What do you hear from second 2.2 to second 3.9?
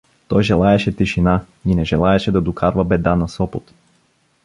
да докарва беда на Сопот.